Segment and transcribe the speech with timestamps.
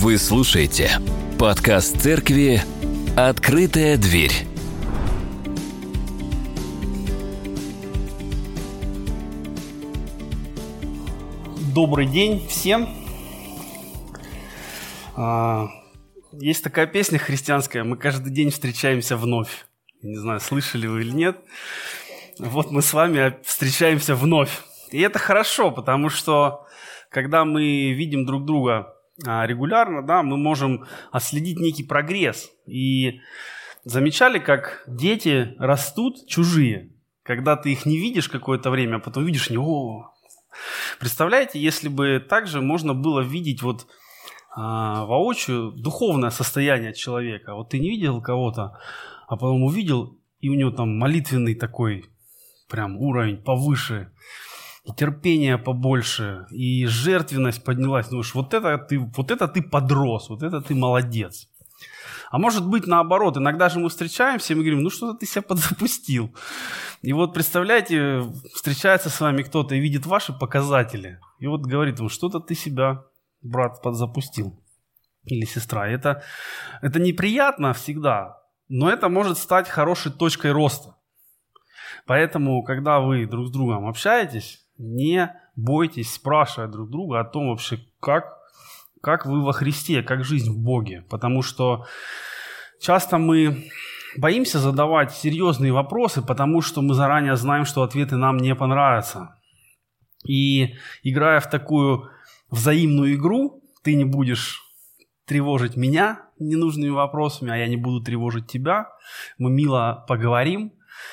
[0.00, 0.92] Вы слушаете
[1.40, 2.62] подкаст церкви
[3.16, 4.30] «Открытая дверь».
[11.74, 12.88] Добрый день всем.
[15.16, 15.66] А,
[16.30, 19.66] есть такая песня христианская «Мы каждый день встречаемся вновь».
[20.02, 21.40] Не знаю, слышали вы или нет.
[22.38, 24.60] Вот мы с вами встречаемся вновь.
[24.92, 26.68] И это хорошо, потому что
[27.10, 28.94] когда мы видим друг друга
[29.24, 32.50] регулярно, да, мы можем отследить некий прогресс.
[32.66, 33.20] И
[33.84, 36.90] замечали, как дети растут чужие,
[37.22, 40.12] когда ты их не видишь какое-то время, а потом видишь, о,
[41.00, 43.86] представляете, если бы также можно было видеть вот
[44.60, 47.54] а, воочию духовное состояние человека.
[47.54, 48.78] Вот ты не видел кого-то,
[49.28, 52.06] а потом увидел, и у него там молитвенный такой
[52.68, 54.10] прям уровень повыше,
[54.88, 58.08] и терпение побольше, и жертвенность поднялась.
[58.08, 61.48] Думаешь, вот это ты, вот это ты подрос, вот это ты молодец.
[62.30, 65.42] А может быть наоборот, иногда же мы встречаемся и мы говорим, ну что-то ты себя
[65.48, 66.34] подзапустил.
[67.02, 68.22] И вот представляете,
[68.54, 71.20] встречается с вами кто-то и видит ваши показатели.
[71.38, 73.04] И вот говорит ему, что-то ты себя,
[73.42, 74.58] брат, подзапустил.
[75.24, 75.86] Или сестра.
[75.86, 76.22] Это,
[76.80, 80.94] это неприятно всегда, но это может стать хорошей точкой роста.
[82.06, 87.80] Поэтому, когда вы друг с другом общаетесь, не бойтесь спрашивать друг друга о том вообще,
[88.00, 88.38] как,
[89.02, 91.04] как вы во Христе, как жизнь в Боге.
[91.10, 91.84] Потому что
[92.80, 93.68] часто мы
[94.16, 99.34] боимся задавать серьезные вопросы, потому что мы заранее знаем, что ответы нам не понравятся.
[100.24, 102.10] И играя в такую
[102.50, 104.62] взаимную игру, ты не будешь
[105.24, 108.88] тревожить меня ненужными вопросами, а я не буду тревожить тебя.
[109.36, 110.72] Мы мило поговорим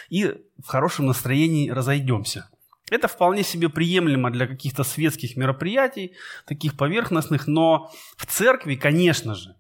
[0.10, 2.50] и в хорошем настроении разойдемся.
[2.92, 6.14] Это вполне себе приемлемо для каких-то светских мероприятий,
[6.46, 9.56] таких поверхностных, но в церкви, конечно же,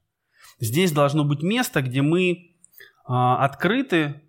[0.60, 2.44] здесь должно быть место, где мы э,
[3.08, 4.22] открыты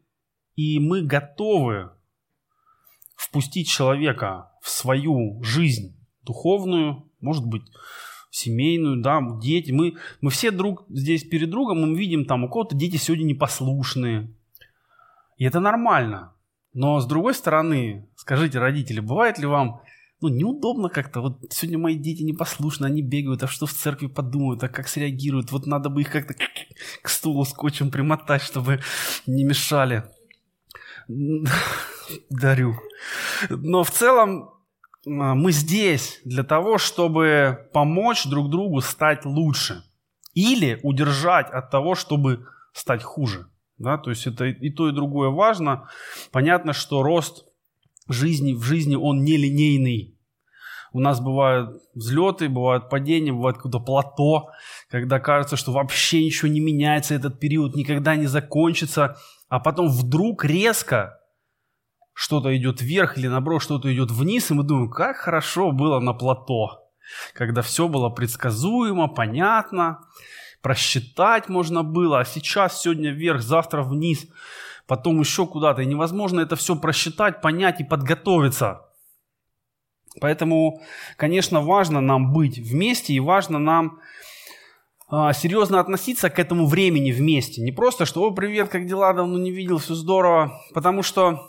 [0.54, 1.90] и мы готовы
[3.16, 7.62] впустить человека в свою жизнь духовную, может быть,
[8.30, 9.70] семейную, да, дети.
[9.70, 14.34] Мы, мы все друг здесь перед другом, мы видим там, у кого-то дети сегодня непослушные.
[15.36, 16.34] И это нормально.
[16.76, 19.80] Но с другой стороны, скажите, родители, бывает ли вам
[20.20, 21.22] ну, неудобно как-то.
[21.22, 25.52] Вот сегодня мои дети непослушны, они бегают, а что в церкви подумают, а как среагируют.
[25.52, 26.34] Вот надо бы их как-то
[27.02, 28.80] к стулу скотчем примотать, чтобы
[29.26, 30.04] не мешали.
[32.28, 32.76] Дарю.
[33.48, 34.50] Но в целом
[35.06, 39.82] а, мы здесь для того, чтобы помочь друг другу стать лучше.
[40.34, 43.46] Или удержать от того, чтобы стать хуже.
[43.78, 45.88] Да, то есть это и то, и другое важно.
[46.32, 47.44] Понятно, что рост
[48.08, 50.16] жизни в жизни, он нелинейный.
[50.92, 54.48] У нас бывают взлеты, бывают падения, бывает какое-то плато,
[54.88, 59.16] когда кажется, что вообще ничего не меняется, этот период никогда не закончится,
[59.48, 61.20] а потом вдруг резко
[62.14, 66.14] что-то идет вверх или наоборот что-то идет вниз, и мы думаем, как хорошо было на
[66.14, 66.78] плато,
[67.34, 70.00] когда все было предсказуемо, понятно,
[70.66, 74.26] просчитать можно было, а сейчас сегодня вверх, завтра вниз,
[74.88, 75.82] потом еще куда-то.
[75.82, 78.80] И невозможно это все просчитать, понять и подготовиться.
[80.20, 80.82] Поэтому,
[81.16, 84.00] конечно, важно нам быть вместе и важно нам
[85.08, 87.62] а, серьезно относиться к этому времени вместе.
[87.62, 89.12] Не просто, что «О, привет, как дела?
[89.12, 90.60] Давно не видел, все здорово».
[90.74, 91.48] Потому что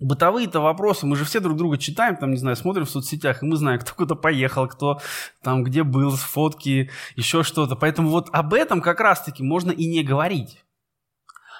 [0.00, 3.46] бытовые-то вопросы, мы же все друг друга читаем, там, не знаю, смотрим в соцсетях, и
[3.46, 5.00] мы знаем, кто куда поехал, кто
[5.42, 7.76] там где был, фотки, еще что-то.
[7.76, 10.64] Поэтому вот об этом как раз-таки можно и не говорить.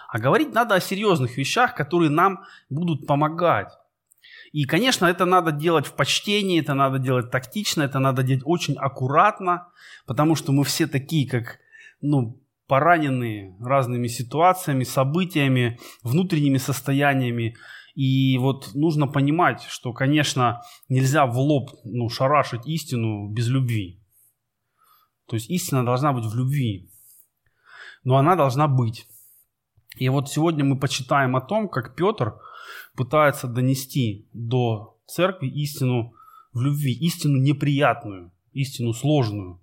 [0.09, 3.73] А говорить надо о серьезных вещах, которые нам будут помогать.
[4.53, 8.77] И, конечно, это надо делать в почтении, это надо делать тактично, это надо делать очень
[8.77, 9.69] аккуратно,
[10.07, 11.59] потому что мы все такие, как,
[12.01, 17.57] ну, пораненные разными ситуациями, событиями, внутренними состояниями.
[17.99, 24.01] И вот нужно понимать, что, конечно, нельзя в лоб ну, шарашить истину без любви.
[25.27, 26.93] То есть истина должна быть в любви.
[28.05, 29.09] Но она должна быть.
[29.97, 32.37] И вот сегодня мы почитаем о том, как Петр
[32.95, 36.15] пытается донести до церкви истину
[36.53, 39.61] в любви, истину неприятную, истину сложную.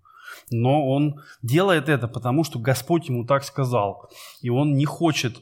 [0.52, 4.12] Но он делает это потому, что Господь ему так сказал.
[4.42, 5.42] И он не хочет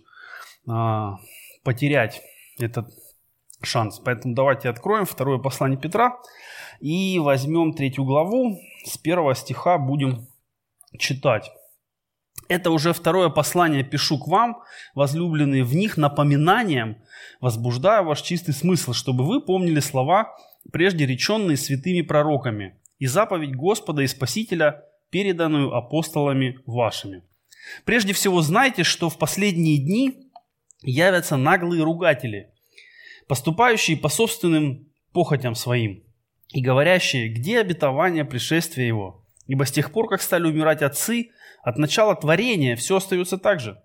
[0.67, 1.17] а,
[1.63, 2.21] потерять
[2.59, 2.89] этот
[3.61, 3.99] шанс.
[3.99, 6.19] Поэтому давайте откроем второе послание Петра
[6.79, 8.59] и возьмем третью главу.
[8.85, 10.27] С первого стиха будем
[10.97, 11.51] читать.
[12.49, 14.61] Это уже второе послание пишу к вам,
[14.95, 16.97] возлюбленные в них напоминанием,
[17.39, 20.35] возбуждая ваш чистый смысл, чтобы вы помнили слова,
[20.71, 27.23] прежде реченные святыми пророками, и заповедь Господа и Спасителя переданную апостолами вашими.
[27.85, 30.22] Прежде всего знайте, что в последние дни
[30.83, 32.51] явятся наглые ругатели,
[33.27, 36.03] поступающие по собственным похотям своим
[36.49, 39.25] и говорящие, где обетование пришествия его.
[39.47, 41.31] Ибо с тех пор, как стали умирать отцы,
[41.63, 43.81] от начала творения все остается так же.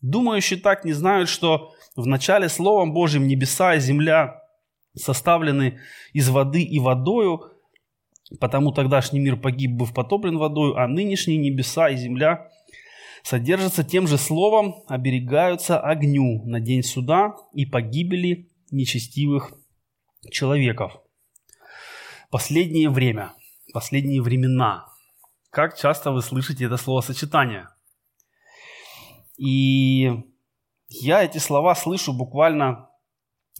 [0.00, 4.42] Думающие так не знают, что в начале Словом Божьим небеса и земля
[4.94, 5.80] составлены
[6.12, 7.52] из воды и водою,
[8.40, 12.48] потому тогдашний мир погиб, быв потоплен водою, а нынешние небеса и земля
[13.22, 19.52] содержатся тем же словом, оберегаются огню на день суда и погибели нечестивых
[20.30, 21.00] человеков.
[22.30, 23.32] Последнее время,
[23.72, 24.86] последние времена.
[25.50, 27.68] Как часто вы слышите это словосочетание?
[29.36, 30.10] И
[30.88, 32.88] я эти слова слышу буквально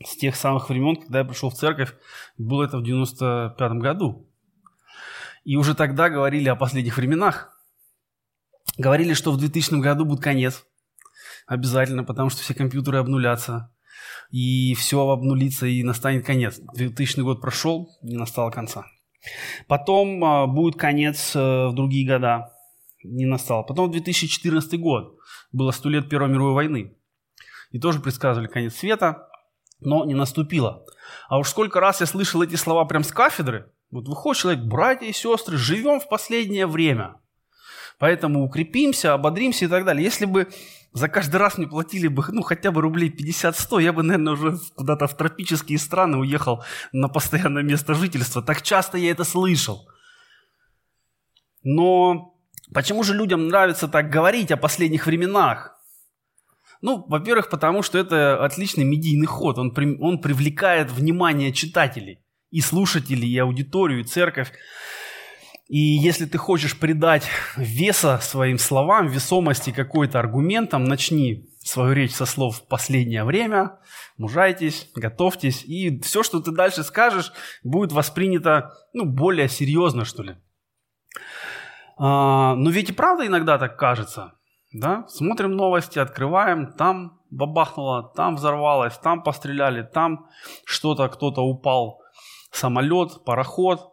[0.03, 1.95] с тех самых времен, когда я пришел в церковь.
[2.39, 4.29] Было это в 95 году.
[5.45, 7.52] И уже тогда говорили о последних временах.
[8.79, 10.65] Говорили, что в 2000 году будет конец.
[11.47, 13.73] Обязательно, потому что все компьютеры обнулятся.
[14.31, 16.59] И все обнулится, и настанет конец.
[16.75, 18.87] 2000 год прошел, не настало конца.
[19.69, 22.53] Потом а, будет конец а, в другие года.
[23.05, 23.67] Не настал.
[23.67, 25.19] Потом 2014 год.
[25.53, 26.97] Было сто лет Первой мировой войны.
[27.71, 29.29] И тоже предсказывали конец света,
[29.81, 30.85] но не наступило.
[31.29, 33.73] А уж сколько раз я слышал эти слова прям с кафедры.
[33.91, 37.17] Вот выходит человек, братья и сестры, живем в последнее время.
[37.99, 40.05] Поэтому укрепимся, ободримся и так далее.
[40.05, 40.49] Если бы
[40.93, 44.59] за каждый раз мне платили бы, ну, хотя бы рублей 50-100, я бы, наверное, уже
[44.75, 48.43] куда-то в тропические страны уехал на постоянное место жительства.
[48.43, 49.89] Так часто я это слышал.
[51.63, 52.35] Но
[52.75, 55.79] почему же людям нравится так говорить о последних временах?
[56.83, 59.57] Ну, во-первых, потому что это отличный медийный ход.
[59.59, 62.19] Он, он привлекает внимание читателей,
[62.51, 64.53] и слушателей, и аудиторию, и церковь.
[65.73, 67.27] И если ты хочешь придать
[67.57, 73.79] веса своим словам, весомости какой-то аргументам, начни свою речь со слов «в последнее время»,
[74.19, 77.33] мужайтесь, готовьтесь, и все, что ты дальше скажешь,
[77.65, 80.37] будет воспринято ну, более серьезно, что ли.
[81.97, 84.35] А, но ведь и правда иногда так кажется.
[84.75, 85.07] Да?
[85.09, 90.27] Смотрим новости, открываем, там бабахнуло, там взорвалось, там постреляли, там
[90.67, 92.03] что-то, кто-то упал,
[92.51, 93.89] самолет, пароход–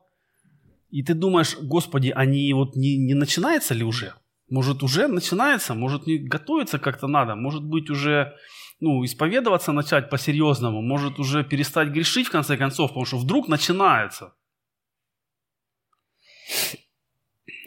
[0.90, 4.14] и ты думаешь, господи, они вот не, не начинается ли уже?
[4.50, 5.76] Может, уже начинается?
[5.76, 7.36] Может, не готовиться как-то надо?
[7.36, 8.36] Может быть, уже
[8.80, 10.82] ну, исповедоваться начать по-серьезному?
[10.82, 12.90] Может, уже перестать грешить в конце концов?
[12.90, 14.34] Потому что вдруг начинается.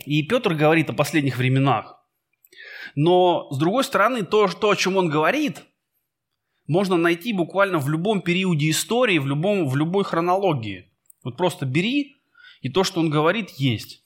[0.04, 2.04] И Петр говорит о последних временах.
[2.96, 5.62] Но, с другой стороны, то, то, о чем он говорит,
[6.66, 10.92] можно найти буквально в любом периоде истории, в, любом, в любой хронологии.
[11.22, 12.16] Вот просто бери
[12.62, 14.02] и то, что он говорит, есть.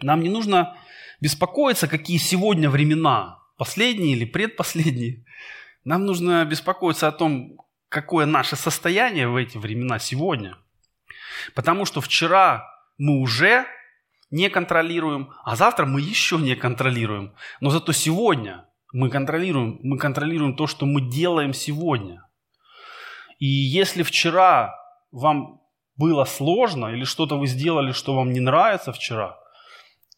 [0.00, 0.76] Нам не нужно
[1.20, 5.24] беспокоиться, какие сегодня времена, последние или предпоследние.
[5.84, 7.58] Нам нужно беспокоиться о том,
[7.88, 10.56] какое наше состояние в эти времена сегодня.
[11.54, 12.68] Потому что вчера
[12.98, 13.66] мы уже
[14.30, 17.34] не контролируем, а завтра мы еще не контролируем.
[17.60, 22.26] Но зато сегодня мы контролируем, мы контролируем то, что мы делаем сегодня.
[23.38, 24.74] И если вчера
[25.10, 25.61] вам
[25.96, 29.38] было сложно или что-то вы сделали, что вам не нравится вчера,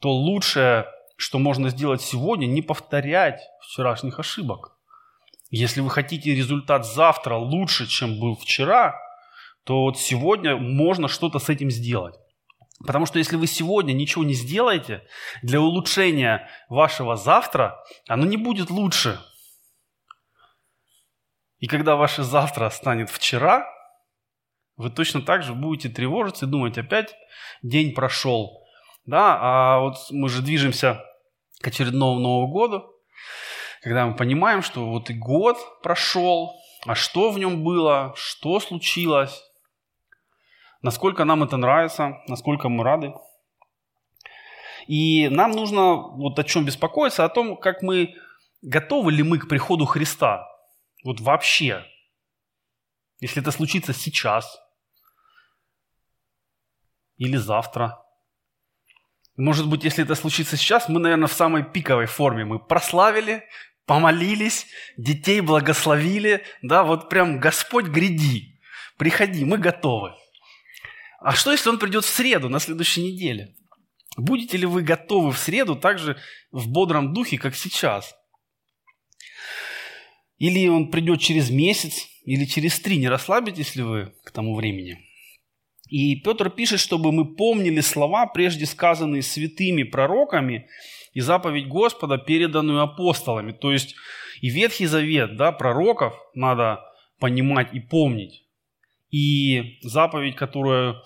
[0.00, 4.76] то лучшее, что можно сделать сегодня, не повторять вчерашних ошибок.
[5.50, 8.96] Если вы хотите результат завтра лучше, чем был вчера,
[9.64, 12.14] то вот сегодня можно что-то с этим сделать.
[12.86, 15.06] Потому что если вы сегодня ничего не сделаете
[15.42, 19.20] для улучшения вашего завтра, оно не будет лучше.
[21.60, 23.66] И когда ваше завтра станет вчера,
[24.76, 27.14] вы точно так же будете тревожиться и думать, опять
[27.62, 28.64] день прошел.
[29.06, 31.04] Да, а вот мы же движемся
[31.60, 32.84] к очередному Новому году,
[33.82, 36.54] когда мы понимаем, что вот и год прошел,
[36.86, 39.42] а что в нем было, что случилось,
[40.80, 43.12] насколько нам это нравится, насколько мы рады.
[44.86, 48.14] И нам нужно вот о чем беспокоиться, о том, как мы,
[48.62, 50.46] готовы ли мы к приходу Христа.
[51.04, 51.84] Вот вообще.
[53.20, 54.60] Если это случится сейчас,
[57.16, 57.98] или завтра.
[59.36, 62.44] Может быть, если это случится сейчас, мы, наверное, в самой пиковой форме.
[62.44, 63.44] Мы прославили,
[63.86, 64.66] помолились,
[64.96, 66.44] детей благословили.
[66.62, 68.60] Да, вот прям Господь гряди,
[68.96, 70.14] приходи, мы готовы.
[71.20, 73.54] А что, если Он придет в среду, на следующей неделе?
[74.16, 76.16] Будете ли вы готовы в среду также
[76.52, 78.14] в бодром духе, как сейчас?
[80.38, 82.98] Или он придет через месяц, или через три.
[82.98, 84.98] Не расслабитесь ли вы к тому времени?
[85.88, 90.68] И Петр пишет, чтобы мы помнили слова, прежде сказанные святыми пророками,
[91.12, 93.52] и заповедь Господа, переданную апостолами.
[93.52, 93.94] То есть
[94.40, 96.80] и Ветхий Завет, да, пророков надо
[97.18, 98.44] понимать и помнить.
[99.10, 101.00] И заповедь, которую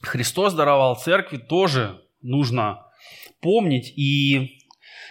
[0.00, 2.86] Христос даровал церкви, тоже нужно
[3.40, 3.92] помнить.
[3.96, 4.60] И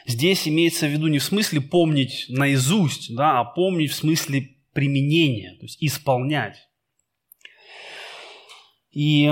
[0.07, 5.57] здесь имеется в виду не в смысле помнить наизусть, да, а помнить в смысле применения,
[5.59, 6.64] то есть исполнять.
[8.95, 9.29] И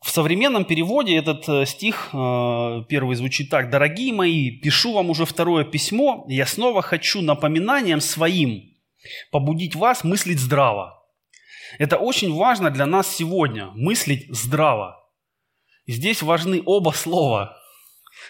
[0.00, 3.68] в современном переводе этот э, стих э, первый звучит так.
[3.68, 8.62] «Дорогие мои, пишу вам уже второе письмо, я снова хочу напоминанием своим
[9.30, 10.96] побудить вас мыслить здраво».
[11.78, 14.96] Это очень важно для нас сегодня, мыслить здраво.
[15.86, 17.56] Здесь важны оба слова.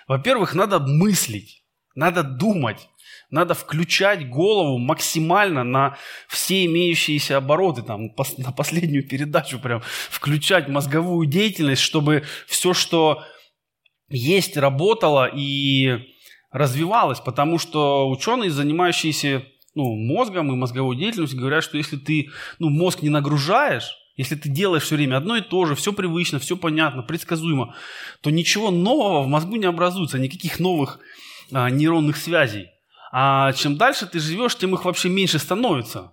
[0.08, 2.89] Во-первых, надо мыслить, надо думать,
[3.30, 5.96] надо включать голову максимально на
[6.28, 13.22] все имеющиеся обороты, там, на последнюю передачу прям включать мозговую деятельность, чтобы все, что
[14.08, 15.98] есть, работало и
[16.50, 19.44] развивалось, потому что ученые, занимающиеся
[19.74, 24.48] ну, мозгом и мозговой деятельностью, говорят, что если ты ну, мозг не нагружаешь, если ты
[24.48, 27.74] делаешь все время одно и то же, все привычно, все понятно, предсказуемо,
[28.20, 30.98] то ничего нового в мозгу не образуется, никаких новых
[31.52, 32.68] а, нейронных связей.
[33.12, 36.12] А чем дальше ты живешь, тем их вообще меньше становится.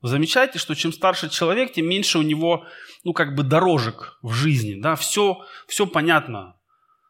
[0.00, 2.64] Вы замечаете, что чем старше человек, тем меньше у него,
[3.02, 6.54] ну, как бы дорожек в жизни, да, все, все понятно.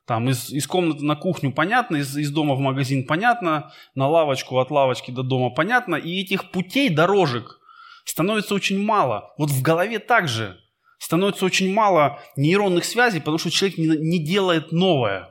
[0.07, 4.59] Там из, из комнаты на кухню понятно, из, из дома в магазин понятно, на лавочку
[4.59, 7.61] от лавочки до дома понятно, и этих путей, дорожек
[8.07, 9.35] становится очень мало.
[9.37, 10.59] Вот в голове также
[10.99, 15.29] становится очень мало нейронных связей, потому что человек не, не делает новое.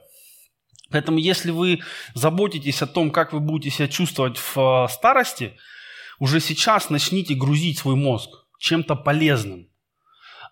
[0.90, 1.82] Поэтому если вы
[2.14, 5.54] заботитесь о том, как вы будете себя чувствовать в э, старости,
[6.20, 8.30] уже сейчас начните грузить свой мозг
[8.60, 9.68] чем-то полезным.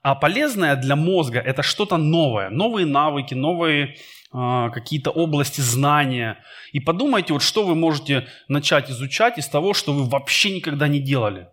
[0.04, 3.96] А полезное для мозга– это что-то новое, новые навыки, новые
[4.34, 6.44] э, какие-то области знания.
[6.74, 11.00] И подумайте, вот что вы можете начать изучать из того, что вы вообще никогда не
[11.00, 11.48] делали.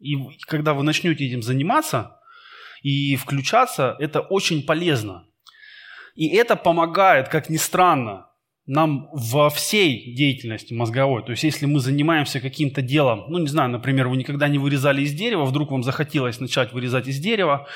[0.00, 0.16] И
[0.46, 2.18] когда вы начнете этим заниматься
[2.82, 5.24] и включаться, это очень полезно.
[6.14, 8.27] И это помогает, как ни странно,
[8.68, 11.24] нам во всей деятельности мозговой.
[11.24, 15.00] То есть, если мы занимаемся каким-то делом, ну, не знаю, например, вы никогда не вырезали
[15.00, 17.66] из дерева, вдруг вам захотелось начать вырезать из дерева,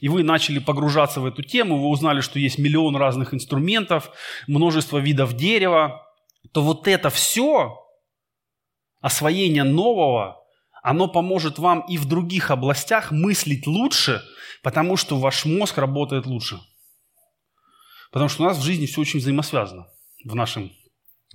[0.00, 4.10] и вы начали погружаться в эту тему, вы узнали, что есть миллион разных инструментов,
[4.46, 6.02] множество видов дерева,
[6.52, 7.76] то вот это все,
[9.02, 10.42] освоение нового,
[10.82, 14.22] оно поможет вам и в других областях мыслить лучше,
[14.62, 16.58] потому что ваш мозг работает лучше.
[18.12, 19.88] Потому что у нас в жизни все очень взаимосвязано
[20.24, 20.72] в нашем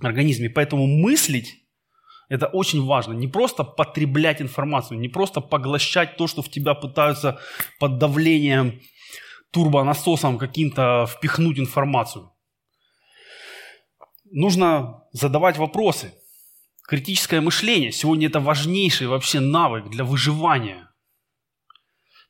[0.00, 0.50] организме.
[0.50, 1.54] Поэтому мыслить–
[2.28, 3.12] это очень важно.
[3.12, 7.38] Не просто потреблять информацию, не просто поглощать то, что в тебя пытаются
[7.78, 8.80] под давлением
[9.50, 12.30] турбонасосом каким-то впихнуть информацию.
[14.30, 16.12] Нужно задавать вопросы.
[16.88, 20.90] Критическое мышление сегодня это важнейший вообще навык для выживания.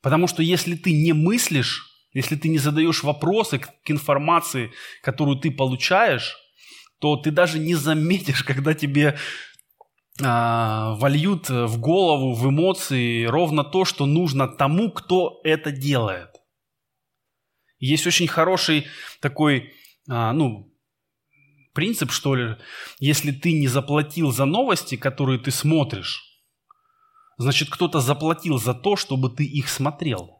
[0.01, 1.83] Потому что если ты не мыслишь,
[2.13, 4.71] если ты не задаешь вопросы к информации,
[5.01, 6.37] которую ты получаешь,
[6.99, 9.17] то ты даже не заметишь, когда тебе
[10.23, 16.29] а, вольют в голову, в эмоции ровно то, что нужно тому, кто это делает.
[17.79, 18.87] Есть очень хороший
[19.19, 19.73] такой,
[20.09, 20.73] а, ну,
[21.73, 22.55] принцип, что ли,
[22.99, 26.23] если ты не заплатил за новости, которые ты смотришь,
[27.37, 30.34] значит, кто-то заплатил за то, чтобы ты их смотрел.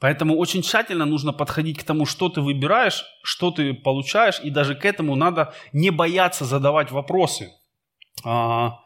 [0.00, 4.74] Поэтому очень тщательно нужно подходить к тому, что ты выбираешь, что ты получаешь, и даже
[4.76, 7.50] к этому надо не бояться задавать вопросы.
[8.24, 8.78] А,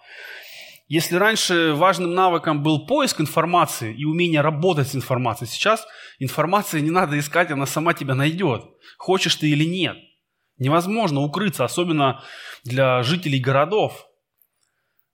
[0.89, 5.87] если раньше важным навыком был поиск информации и умение работать с информацией, сейчас
[6.19, 8.65] информации не надо искать, она сама тебя найдет,
[8.99, 9.97] хочешь ты или нет.
[10.59, 12.23] Невозможно укрыться, особенно
[12.65, 14.07] для жителей городов.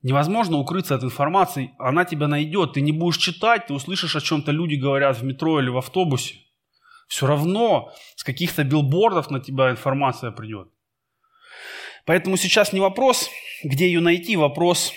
[0.02, 2.74] Невозможно укрыться от информации, она тебя найдет.
[2.74, 6.36] Ты не будешь читать, ты услышишь, о чем-то люди говорят в метро или в автобусе.
[7.08, 10.68] Все равно с каких-то билбордов на тебя информация придет.
[12.06, 13.28] Поэтому сейчас не вопрос,
[13.64, 14.92] где ее найти, вопрос,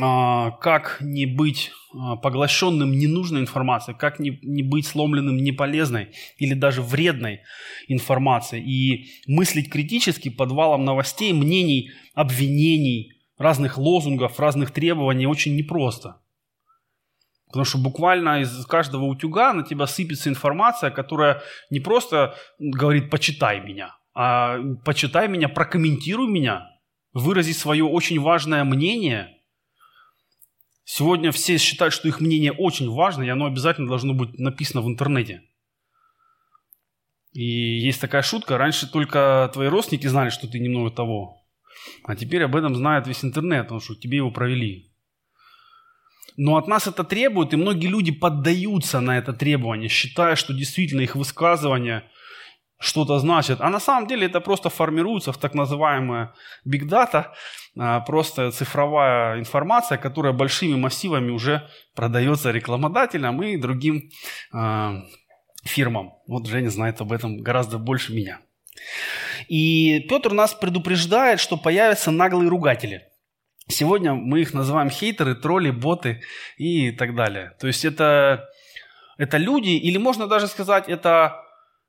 [0.00, 6.54] а, как не быть а, поглощенным ненужной информацией, как не, не быть сломленным неполезной или
[6.54, 7.40] даже вредной
[7.88, 16.20] информацией и мыслить критически под валом новостей, мнений, обвинений, разных лозунгов, разных требований очень непросто.
[17.46, 23.60] Потому что буквально из каждого утюга на тебя сыпется информация, которая не просто говорит «почитай
[23.60, 26.68] меня», а «почитай меня, прокомментируй меня»,
[27.14, 29.38] вырази свое очень важное мнение.
[30.84, 34.86] Сегодня все считают, что их мнение очень важно, и оно обязательно должно быть написано в
[34.86, 35.42] интернете.
[37.32, 41.39] И есть такая шутка, раньше только твои родственники знали, что ты немного того,
[42.04, 44.90] а теперь об этом знает весь интернет, потому что тебе его провели.
[46.36, 51.02] Но от нас это требует, и многие люди поддаются на это требование, считая, что действительно
[51.02, 52.04] их высказывания
[52.78, 53.60] что-то значат.
[53.60, 56.34] А на самом деле это просто формируется в так называемая
[56.66, 57.26] big data,
[57.78, 64.08] а, просто цифровая информация, которая большими массивами уже продается рекламодателям и другим
[64.52, 65.02] а,
[65.62, 66.14] фирмам.
[66.26, 68.40] Вот Женя знает об этом гораздо больше меня.
[69.48, 73.02] И Петр нас предупреждает, что появятся наглые ругатели.
[73.68, 76.22] Сегодня мы их называем хейтеры, тролли, боты
[76.56, 77.52] и так далее.
[77.60, 78.48] То есть это,
[79.16, 81.40] это люди, или можно даже сказать, это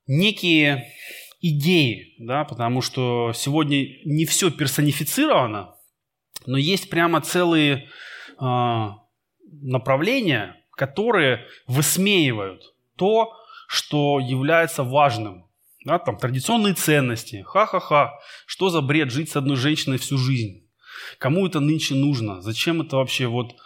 [0.06, 0.92] некие
[1.40, 5.74] идеи, да, потому что сегодня не все персонифицировано,
[6.46, 7.88] но есть прямо целые
[8.40, 8.88] э,
[9.60, 12.62] направления, которые высмеивают
[12.96, 13.32] то,
[13.68, 15.46] что является важным.
[15.84, 17.44] Да, там традиционные ценности.
[17.46, 18.12] Ха-ха-ха,
[18.46, 20.68] что за бред жить с одной женщиной всю жизнь?
[21.18, 22.40] Кому это нынче нужно?
[22.40, 23.56] Зачем это вообще вот...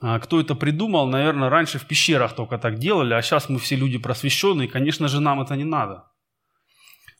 [0.00, 3.76] А, кто это придумал, наверное, раньше в пещерах только так делали, а сейчас мы все
[3.76, 6.04] люди просвещенные, конечно же, нам это не надо.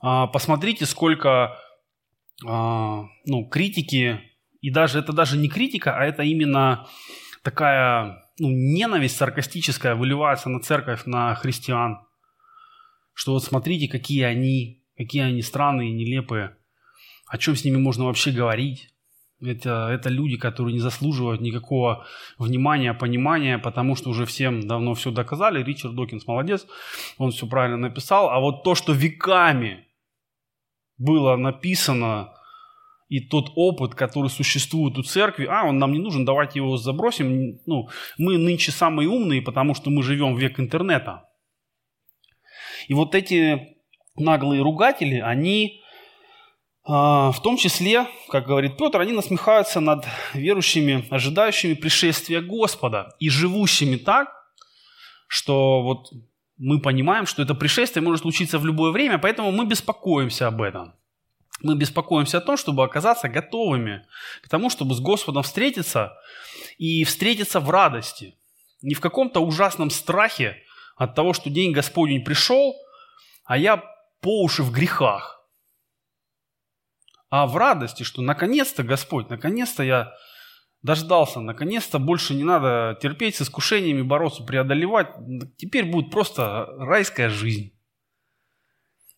[0.01, 1.59] А, посмотрите, сколько
[2.45, 4.21] а, ну, критики,
[4.61, 6.87] и даже это даже не критика, а это именно
[7.43, 12.01] такая ну, ненависть саркастическая выливается на церковь, на христиан.
[13.15, 16.57] Что вот смотрите, какие они, какие они странные, нелепые.
[17.27, 18.91] О чем с ними можно вообще говорить?
[19.41, 22.07] Это, это люди, которые не заслуживают никакого
[22.39, 25.63] внимания, понимания, потому что уже всем давно все доказали.
[25.63, 26.67] Ричард Докинс молодец,
[27.19, 28.31] он все правильно написал.
[28.31, 29.87] А вот то, что веками
[30.97, 32.33] было написано,
[33.09, 37.59] и тот опыт, который существует у церкви, а, он нам не нужен, давайте его забросим.
[37.67, 41.29] Ну, мы нынче самые умные, потому что мы живем в век интернета.
[42.89, 43.77] И вот эти
[44.17, 45.83] наглые ругатели, они
[46.85, 50.05] а, в том числе, как говорит Петр, они насмехаются над
[50.35, 54.29] верующими, ожидающими пришествия Господа и живущими так,
[55.29, 56.09] что вот
[56.59, 60.95] мы понимаем, что это пришествие может случиться в любое время, поэтому мы беспокоимся об этом.
[61.63, 64.05] Мы беспокоимся о том, чтобы оказаться готовыми
[64.43, 66.13] к тому, чтобы с Господом встретиться
[66.79, 68.37] и встретиться в радости.
[68.83, 70.57] Не в каком-то ужасном страхе
[70.97, 72.75] от того, что день Господень пришел,
[73.53, 73.85] а я
[74.23, 75.39] по уши в грехах–
[77.29, 80.13] а в радости, что наконец-то Господь, наконец-то я
[80.83, 85.15] дождался, наконец-то больше не надо терпеть с искушениями, бороться, преодолевать.
[85.57, 87.75] Теперь будет просто райская жизнь.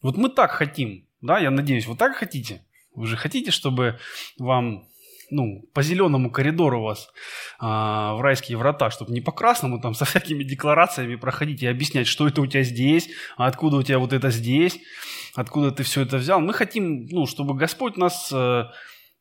[0.00, 2.64] Вот мы так хотим, да, я надеюсь, вы так хотите?
[2.94, 3.98] Вы же хотите, чтобы
[4.38, 4.88] вам
[5.30, 7.10] ну, по зеленому коридору вас
[7.58, 12.06] а, в райские врата, чтобы не по красному там со всякими декларациями проходить и объяснять,
[12.06, 14.78] что это у тебя здесь, а откуда у тебя вот это здесь,
[15.34, 16.40] откуда ты все это взял.
[16.40, 18.72] Мы хотим, ну, чтобы Господь нас а,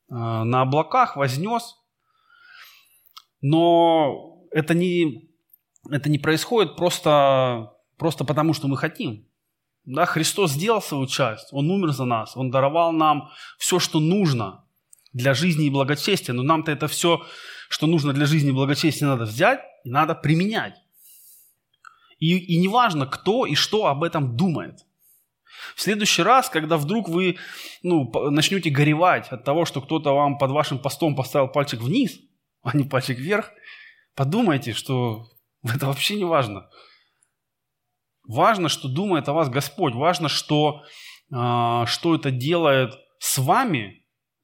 [0.09, 1.75] а, на облаках вознес,
[3.41, 5.29] но это не,
[5.89, 9.27] это не происходит просто, просто потому, что мы хотим.
[9.85, 14.61] Да, Христос сделал свою часть, Он умер за нас, Он даровал нам все, что нужно–
[15.13, 16.33] для жизни и благочестия.
[16.33, 17.25] Но нам-то это все,
[17.69, 20.75] что нужно для жизни и благочестия, надо взять и надо применять.
[22.19, 24.79] И, и неважно, кто и что об этом думает.
[25.75, 27.37] В следующий раз, когда вдруг вы
[27.83, 32.19] ну, начнете горевать от того, что кто-то вам под вашим постом поставил пальчик вниз,
[32.61, 33.51] а не пальчик вверх,
[34.15, 35.27] подумайте, что
[35.63, 36.69] это вообще не важно.
[38.27, 39.93] Важно, что думает о вас Господь.
[39.93, 40.83] Важно, что,
[41.31, 44.02] э, что это делает с вами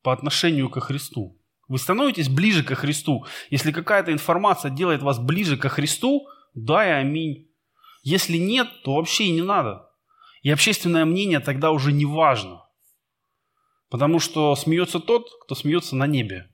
[0.10, 1.40] по отношению ко Христу.
[1.68, 3.28] Вы становитесь ближе ко Христу.
[3.52, 7.48] Если какая-то информация делает вас ближе ко Христу, да и аминь.
[8.02, 9.88] Если нет, то вообще и не надо.
[10.42, 12.66] И общественное мнение тогда уже не важно.
[13.90, 16.50] Потому что смеется тот, кто смеется на небе.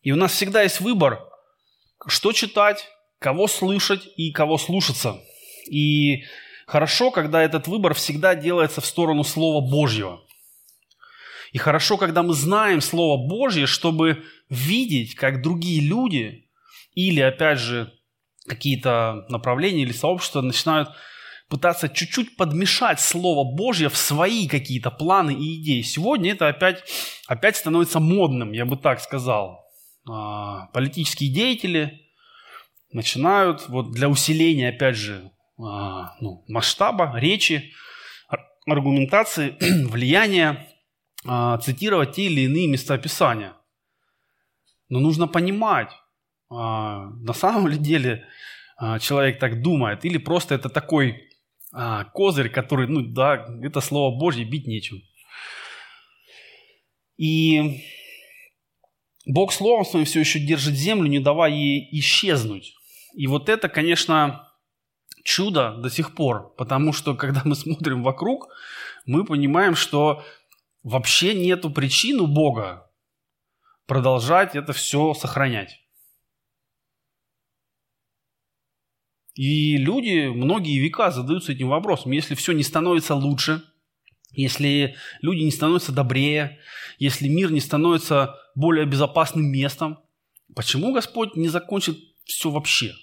[0.00, 1.20] И у нас всегда есть выбор,
[2.06, 5.20] что читать, кого слышать и кого слушаться.
[5.70, 6.24] И
[6.66, 10.20] Хорошо, когда этот выбор всегда делается в сторону Слова Божьего.
[11.52, 16.50] И хорошо, когда мы знаем Слово Божье, чтобы видеть, как другие люди
[16.94, 17.92] или, опять же,
[18.46, 20.88] какие-то направления или сообщества начинают
[21.48, 25.82] пытаться чуть-чуть подмешать Слово Божье в свои какие-то планы и идеи.
[25.82, 26.82] Сегодня это опять,
[27.28, 29.64] опять становится модным, я бы так сказал.
[30.08, 32.00] А, политические деятели
[32.90, 37.72] начинают вот для усиления, опять же, ну, масштаба речи,
[38.66, 39.56] аргументации,
[39.88, 40.68] влияния,
[41.26, 43.56] а, цитировать те или иные места Писания.
[44.88, 45.90] Но нужно понимать,
[46.50, 48.26] а, на самом ли деле
[48.76, 51.28] а, человек так думает, или просто это такой
[51.72, 55.02] а, козырь, который, ну да, это слово Божье, бить нечем.
[57.16, 57.82] И
[59.26, 62.74] Бог словом своим все еще держит землю, не давая ей исчезнуть.
[63.14, 64.43] И вот это, конечно,
[65.24, 68.48] чудо до сих пор, потому что когда мы смотрим вокруг,
[69.06, 70.22] мы понимаем, что
[70.84, 72.90] вообще нету причин у Бога
[73.86, 75.80] продолжать это все сохранять.
[79.34, 82.12] И люди многие века задаются этим вопросом.
[82.12, 83.64] Если все не становится лучше,
[84.30, 86.60] если люди не становятся добрее,
[86.98, 89.98] если мир не становится более безопасным местом,
[90.54, 92.94] почему Господь не закончит все вообще?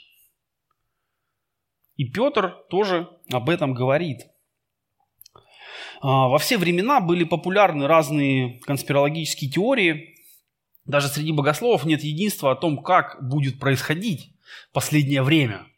[1.95, 4.27] И Петр тоже об этом говорит.
[6.01, 10.15] А, во все времена были популярны разные конспирологические теории.
[10.85, 14.33] Даже среди богословов нет единства о том, как будет происходить
[14.73, 15.65] последнее время–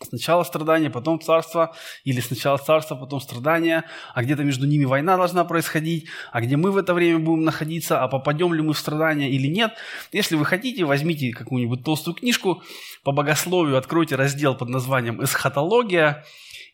[0.00, 3.84] Сначала страдания, потом царство, или сначала царство, потом страдания,
[4.14, 8.00] а где-то между ними война должна происходить, а где мы в это время будем находиться,
[8.00, 9.72] а попадем ли мы в страдания или нет.
[10.12, 12.62] Если вы хотите, возьмите какую-нибудь толстую книжку
[13.02, 16.24] по богословию, откройте раздел под названием «Эсхатология»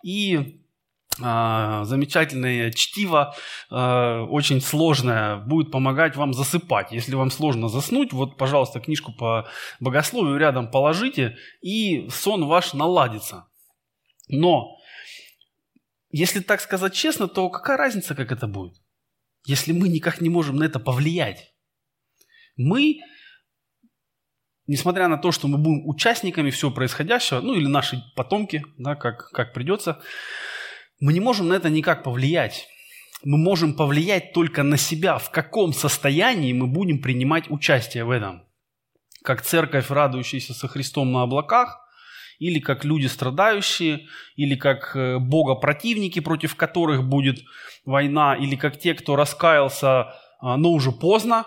[0.04, 0.60] и
[1.18, 3.34] замечательное чтиво,
[3.70, 6.90] а, очень сложное, будет помогать вам засыпать.
[6.92, 9.48] Если вам сложно заснуть, вот, пожалуйста, книжку по
[9.80, 13.46] богословию рядом положите, и сон ваш наладится.
[14.28, 14.76] Но,
[16.10, 18.74] если так сказать честно, то какая разница, как это будет?
[19.46, 21.52] Если мы никак не можем на это повлиять.
[22.56, 23.00] Мы,
[24.66, 29.30] несмотря на то, что мы будем участниками всего происходящего, ну или наши потомки, да, как,
[29.30, 30.00] как придется,
[31.04, 32.66] мы не можем на это никак повлиять.
[33.24, 38.42] Мы можем повлиять только на себя, в каком состоянии мы будем принимать участие в этом.
[39.22, 41.78] Как церковь, радующаяся со Христом на облаках,
[42.38, 47.40] или как люди страдающие, или как э, Бога противники, против которых будет
[47.84, 51.44] война, или как те, кто раскаялся, а, но уже поздно.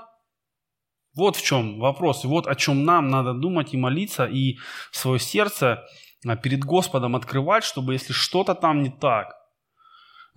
[1.16, 4.60] Вот в чем вопрос, вот о чем нам надо думать и молиться, и
[4.92, 5.84] свое сердце
[6.28, 9.37] а, перед Господом открывать, чтобы если что-то там не так,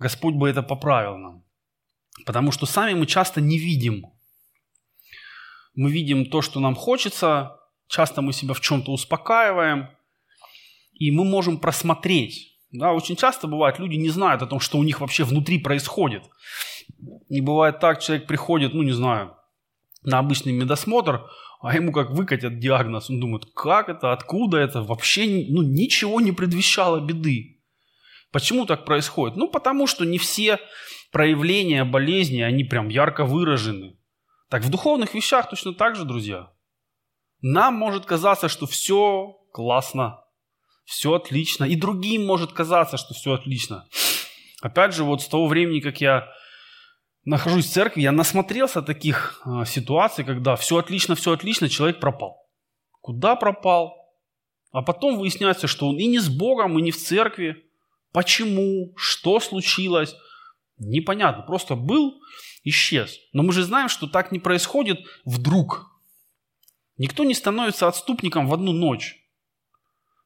[0.01, 1.43] Господь бы это поправил нам.
[2.25, 4.07] Потому что сами мы часто не видим.
[5.75, 9.89] Мы видим то, что нам хочется, часто мы себя в чем-то успокаиваем,
[10.93, 12.57] и мы можем просмотреть.
[12.71, 16.23] Да, очень часто бывает, люди не знают о том, что у них вообще внутри происходит.
[17.29, 19.35] И бывает так, человек приходит, ну не знаю,
[20.01, 21.29] на обычный медосмотр,
[21.61, 26.31] а ему как выкатят диагноз, он думает, как это, откуда это, вообще ну, ничего не
[26.31, 27.60] предвещало беды.
[28.31, 29.37] Почему так происходит?
[29.37, 30.59] Ну, потому что не все
[31.11, 33.97] проявления болезни, они прям ярко выражены.
[34.49, 36.51] Так в духовных вещах точно так же, друзья.
[37.41, 40.23] Нам может казаться, что все классно,
[40.85, 41.65] все отлично.
[41.65, 43.87] И другим может казаться, что все отлично.
[44.61, 46.29] Опять же, вот с того времени, как я
[47.25, 52.37] нахожусь в церкви, я насмотрелся таких э, ситуаций, когда все отлично, все отлично, человек пропал.
[53.01, 53.95] Куда пропал?
[54.71, 57.70] А потом выясняется, что он и не с Богом, и не в церкви.
[58.11, 58.93] Почему?
[58.95, 60.15] Что случилось?
[60.77, 61.43] Непонятно.
[61.43, 62.21] Просто был,
[62.63, 63.19] исчез.
[63.33, 65.89] Но мы же знаем, что так не происходит вдруг.
[66.97, 69.17] Никто не становится отступником в одну ночь.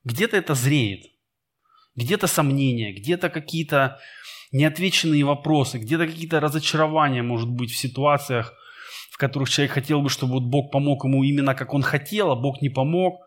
[0.04, 1.06] Где-то это зреет.
[1.96, 4.00] Где-то сомнения, где-то какие-то
[4.52, 8.54] неотвеченные вопросы, где-то какие-то разочарования, может быть, в ситуациях,
[9.12, 12.36] в которых человек хотел бы, чтобы вот Бог помог ему именно как он хотел, а
[12.36, 13.22] Бог не помог.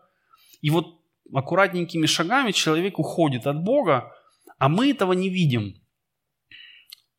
[0.61, 0.99] И вот
[1.33, 4.11] аккуратненькими шагами человек уходит от Бога,
[4.59, 5.75] а мы этого не видим.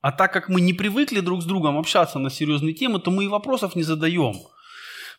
[0.00, 3.24] А так как мы не привыкли друг с другом общаться на серьезные темы, то мы
[3.24, 4.34] и вопросов не задаем.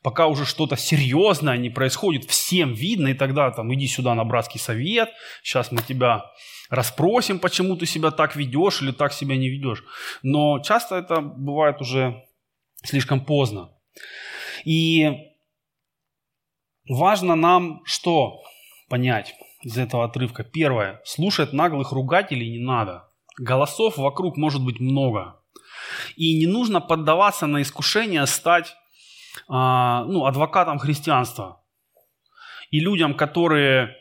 [0.02, 4.60] Пока уже что-то серьезное не происходит, всем видно, и тогда там иди сюда на братский
[4.60, 5.10] совет,
[5.44, 6.26] сейчас мы тебя
[6.70, 9.84] расспросим, почему ты себя так ведешь или так себя не ведешь.
[10.24, 12.24] Но часто это бывает уже
[12.84, 13.70] слишком поздно.
[14.66, 15.12] И
[16.90, 18.42] важно нам что
[18.90, 19.36] понять?
[19.64, 20.44] Из этого отрывка.
[20.44, 21.02] Первое.
[21.06, 23.08] Слушать наглых ругателей не надо.
[23.38, 25.40] Голосов вокруг может быть много.
[26.16, 28.76] И не нужно поддаваться на искушение стать
[29.48, 31.62] а, ну, адвокатом христианства.
[32.70, 33.96] И людям, которые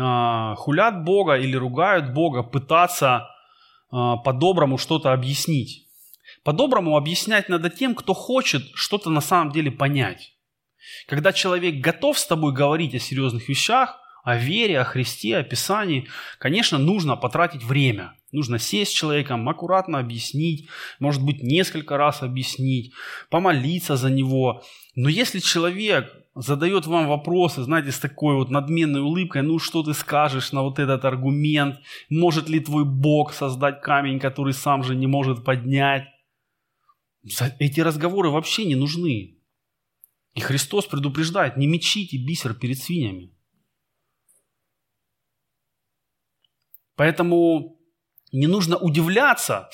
[0.00, 3.28] а, хулят Бога или ругают Бога, пытаться
[3.90, 5.88] а, по-доброму что-то объяснить.
[6.44, 10.34] По-доброму объяснять надо тем, кто хочет что-то на самом деле понять.
[11.06, 16.08] Когда человек готов с тобой говорить о серьезных вещах, о вере, о Христе, о Писании,
[16.38, 18.14] конечно, нужно потратить время.
[18.30, 22.92] Нужно сесть с человеком, аккуратно объяснить, может быть, несколько раз объяснить,
[23.28, 24.62] помолиться за него.
[24.94, 29.92] Но если человек задает вам вопросы, знаете, с такой вот надменной улыбкой, ну что ты
[29.92, 35.06] скажешь на вот этот аргумент, может ли твой Бог создать камень, который сам же не
[35.06, 36.06] может поднять,
[37.58, 39.36] эти разговоры вообще не нужны.
[40.34, 43.30] И Христос предупреждает, не мечите бисер перед свиньями.
[47.02, 47.80] Поэтому
[48.30, 49.68] не нужно удивляться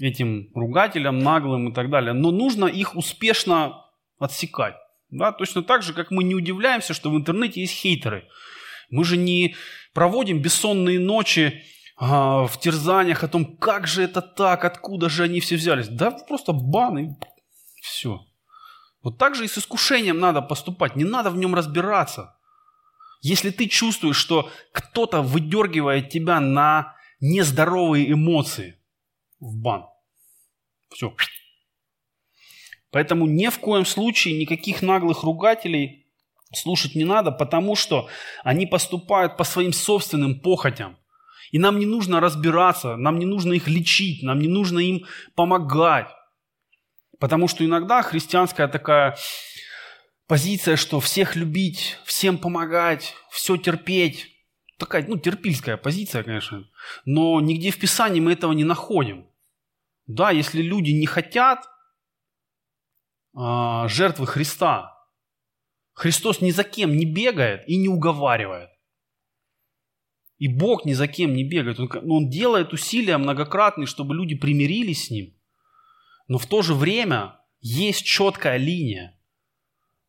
[0.00, 3.84] этим ругателям, наглым и так далее, но нужно их успешно
[4.18, 4.74] отсекать.
[5.10, 5.32] Да?
[5.32, 8.26] Точно так же, как мы не удивляемся, что в интернете есть хейтеры.
[8.88, 9.54] Мы же не
[9.92, 11.62] проводим бессонные ночи
[11.98, 15.88] а, в терзаниях о том, как же это так, откуда же они все взялись.
[15.88, 17.08] Да просто бан и
[17.82, 18.20] все.
[19.02, 22.34] Вот так же и с искушением надо поступать, не надо в нем разбираться.
[23.20, 28.80] Если ты чувствуешь, что кто-то выдергивает тебя на нездоровые эмоции,
[29.40, 29.86] в бан.
[30.90, 31.14] Все.
[32.90, 36.06] Поэтому ни в коем случае никаких наглых ругателей
[36.52, 38.08] слушать не надо, потому что
[38.42, 40.96] они поступают по своим собственным похотям.
[41.52, 45.04] И нам не нужно разбираться, нам не нужно их лечить, нам не нужно им
[45.34, 46.08] помогать.
[47.18, 49.16] Потому что иногда христианская такая
[50.30, 54.28] позиция, что всех любить, всем помогать, все терпеть,
[54.78, 56.70] такая, ну, терпильская позиция, конечно,
[57.04, 59.26] но нигде в Писании мы этого не находим.
[60.06, 61.68] Да, если люди не хотят
[63.34, 64.96] а, жертвы Христа,
[65.94, 68.70] Христос ни за кем не бегает и не уговаривает.
[70.38, 71.80] И Бог ни за кем не бегает.
[71.80, 75.34] Он, он делает усилия многократные, чтобы люди примирились с Ним.
[76.28, 79.19] Но в то же время есть четкая линия,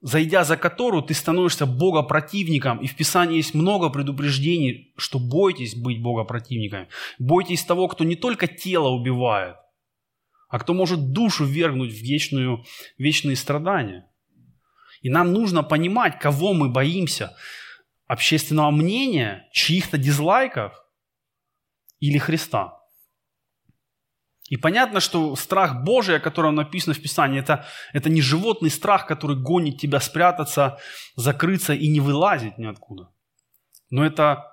[0.02, 2.80] зайдя за которую ты становишься богопротивником.
[2.80, 6.88] И в Писании есть много предупреждений, что бойтесь быть богопротивниками.
[7.20, 9.56] Бойтесь того, кто не только тело убивает,
[10.50, 12.66] а кто может душу вергнуть в вечную,
[12.98, 14.08] вечные страдания.
[15.02, 17.36] И нам нужно понимать, кого мы боимся–
[18.12, 20.74] общественного мнения, чьих-то дизлайков
[22.02, 22.81] или Христа.
[24.52, 29.08] И понятно, что страх Божий, о котором написано в Писании, это, это не животный страх,
[29.08, 30.78] который гонит тебя спрятаться,
[31.16, 33.10] закрыться и не вылазить ниоткуда.
[33.92, 34.52] Но это,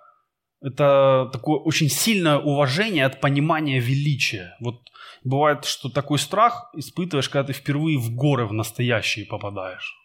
[0.60, 4.56] это такое очень сильное уважение от понимания величия.
[4.60, 4.76] Вот
[5.24, 9.96] бывает, что такой страх испытываешь, когда ты впервые в горы в настоящие попадаешь.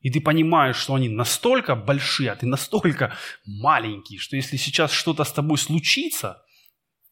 [0.00, 5.24] И ты понимаешь, что они настолько большие, а ты настолько маленький, что если сейчас что-то
[5.24, 6.42] с тобой случится,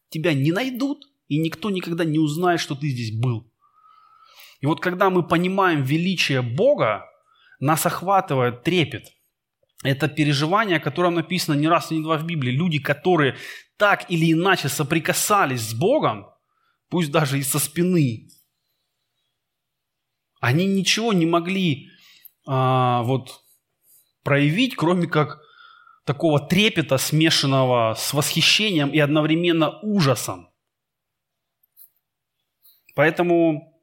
[0.08, 3.50] тебя не найдут, и никто никогда не узнает, что ты здесь был.
[4.60, 7.04] И вот когда мы понимаем величие Бога,
[7.60, 9.12] нас охватывает трепет.
[9.82, 12.50] Это переживание, о котором написано не раз и не два в Библии.
[12.50, 13.36] Люди, которые
[13.76, 16.26] так или иначе соприкасались с Богом,
[16.88, 18.28] пусть даже и со спины,
[20.40, 21.88] они ничего не могли
[22.46, 23.40] а, вот
[24.22, 25.40] проявить, кроме как
[26.04, 30.48] такого трепета, смешанного с восхищением и одновременно ужасом.
[32.94, 33.74] Поэтому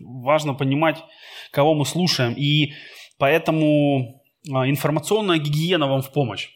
[0.00, 1.02] важно понимать,
[1.50, 2.34] кого мы слушаем.
[2.34, 2.72] И
[3.18, 6.50] поэтому а, информационная гигиена вам в помощь.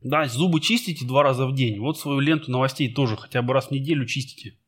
[0.00, 1.80] Да, зубы чистите два раза в день.
[1.80, 4.58] Вот свою ленту новостей тоже хотя бы раз в неделю чистите.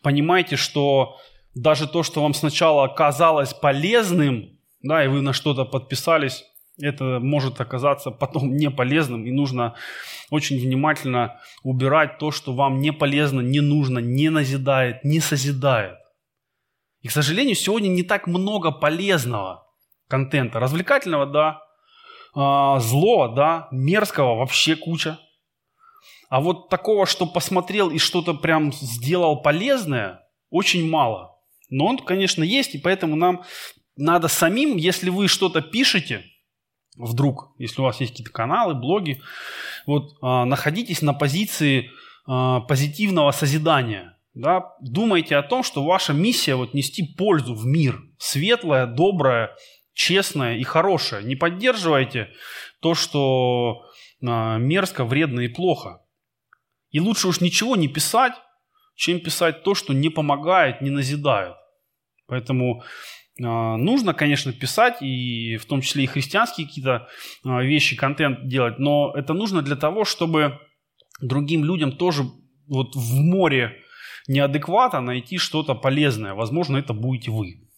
[0.00, 1.16] Понимайте, что
[1.54, 6.44] даже то, что вам сначала казалось полезным, да, и вы на что-то подписались,
[6.78, 9.74] это может оказаться потом не полезным, и нужно
[10.30, 15.98] очень внимательно убирать то, что вам не полезно, не нужно, не назидает, не созидает.
[17.00, 19.66] И, к сожалению, сегодня не так много полезного
[20.08, 20.60] контента.
[20.60, 21.62] Развлекательного, да,
[22.34, 25.18] а, злого, да, мерзкого вообще куча.
[26.30, 31.36] А вот такого, что посмотрел и что-то прям сделал полезное, очень мало.
[31.68, 33.42] Но он, конечно, есть, и поэтому нам
[33.96, 36.24] надо самим, если вы что-то пишете,
[36.96, 39.20] вдруг, если у вас есть какие-то каналы, блоги,
[39.86, 41.90] вот э, находитесь на позиции
[42.28, 44.18] э, позитивного созидания.
[44.34, 44.74] Да?
[44.80, 49.54] Думайте о том, что ваша миссия вот нести пользу в мир, светлая, добрая,
[49.94, 51.22] честная и хорошая.
[51.22, 52.30] Не поддерживайте
[52.80, 53.82] то, что
[54.20, 56.02] э, мерзко, вредно и плохо.
[56.90, 58.34] И лучше уж ничего не писать,
[58.94, 61.56] чем писать то, что не помогает, не назидает.
[62.26, 62.82] Поэтому
[63.38, 67.08] нужно, конечно, писать, и в том числе и христианские какие-то
[67.44, 70.58] а, вещи, контент делать, но это нужно для того, чтобы
[71.20, 72.24] другим людям тоже
[72.66, 73.78] вот в море
[74.28, 76.34] неадеквата найти что-то полезное.
[76.34, 77.68] Возможно, это будете вы.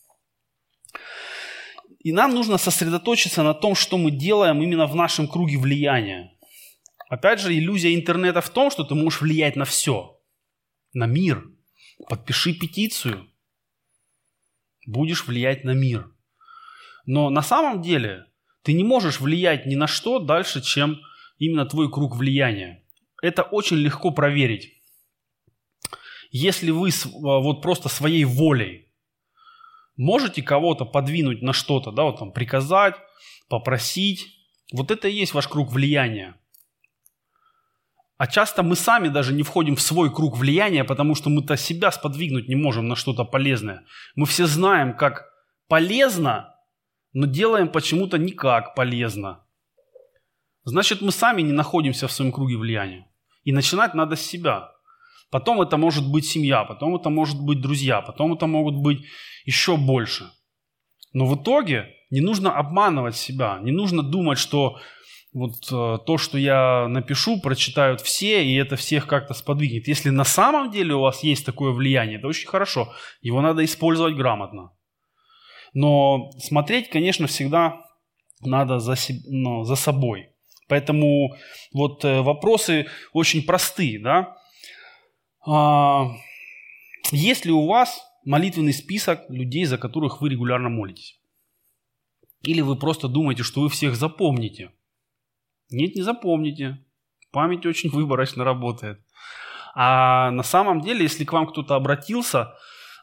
[2.00, 6.32] И нам нужно сосредоточиться на том, что мы делаем именно в нашем круге влияния.
[7.08, 10.20] Опять же, иллюзия интернета в том, что ты можешь влиять на все.
[10.92, 11.44] На мир.
[12.08, 13.26] Подпиши петицию.
[14.86, 16.10] Будешь влиять на мир.
[17.06, 18.26] Но на самом деле
[18.62, 21.00] ты не можешь влиять ни на что дальше, чем
[21.38, 22.84] именно твой круг влияния.
[23.22, 24.72] Это очень легко проверить.
[26.30, 28.92] Если вы вот просто своей волей
[29.96, 32.96] можете кого-то подвинуть на что-то, да, вот там приказать,
[33.48, 34.26] попросить.
[34.72, 36.40] Вот это и есть ваш круг влияния.
[38.24, 41.92] А часто мы сами даже не входим в свой круг влияния, потому что мы-то себя
[41.92, 43.84] сподвигнуть не можем на что-то полезное.
[44.16, 45.26] Мы все знаем, как
[45.68, 46.54] полезно,
[47.12, 49.44] но делаем почему-то никак полезно.
[50.64, 53.06] Значит, мы сами не находимся в своем круге влияния.
[53.42, 54.70] И начинать надо с себя.
[55.30, 59.04] Потом это может быть семья, потом это может быть друзья, потом это могут быть
[59.44, 60.30] еще больше.
[61.12, 64.80] Но в итоге не нужно обманывать себя, не нужно думать, что
[65.34, 69.88] вот э, то, что я напишу, прочитают все, и это всех как-то сподвигнет.
[69.88, 72.92] Если на самом деле у вас есть такое влияние, это очень хорошо.
[73.20, 74.70] Его надо использовать грамотно.
[75.74, 77.82] Но смотреть, конечно, всегда
[78.40, 78.94] надо за,
[79.26, 80.30] ну, за собой.
[80.68, 81.34] Поэтому
[81.72, 84.36] вот э, вопросы очень простые, да.
[85.44, 86.10] А,
[87.10, 91.18] есть ли у вас молитвенный список людей, за которых вы регулярно молитесь?
[92.42, 94.70] Или вы просто думаете, что вы всех запомните?
[95.74, 96.78] Нет, не запомните.
[97.32, 99.00] Память очень выборочно работает.
[99.74, 102.54] А на самом деле, если к вам кто-то обратился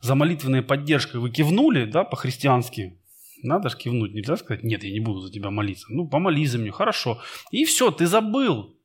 [0.01, 2.97] за молитвенной поддержкой, вы кивнули, да, по-христиански,
[3.43, 5.87] надо же кивнуть, нельзя сказать, нет, я не буду за тебя молиться.
[5.89, 7.21] Ну, помолись за меня, хорошо.
[7.51, 8.77] И все, ты забыл.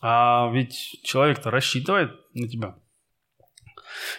[0.00, 2.76] А ведь человек-то рассчитывает на тебя.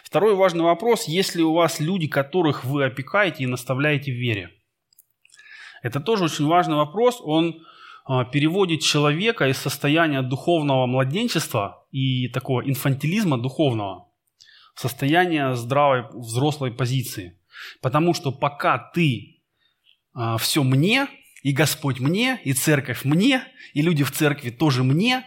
[0.03, 4.51] Второй важный вопрос, есть ли у вас люди, которых вы опекаете и наставляете в вере?
[5.81, 7.65] Это тоже очень важный вопрос, он
[8.05, 14.09] переводит человека из состояния духовного младенчества и такого инфантилизма духовного
[14.75, 17.39] в состояние здравой взрослой позиции.
[17.81, 19.41] Потому что пока ты
[20.13, 21.07] а, все мне,
[21.43, 25.25] и Господь мне, и церковь мне, и люди в церкви тоже мне,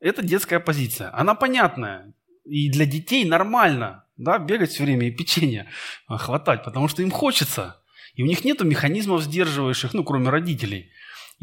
[0.00, 1.16] это детская позиция.
[1.18, 2.14] Она понятная.
[2.44, 5.68] И для детей нормально да, бегать все время и печенье
[6.06, 7.82] а, хватать, потому что им хочется.
[8.14, 10.90] И у них нет механизмов сдерживающих, ну, кроме родителей.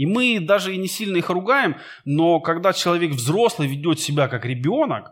[0.02, 4.46] И мы даже и не сильно их ругаем, но когда человек взрослый ведет себя как
[4.46, 5.12] ребенок,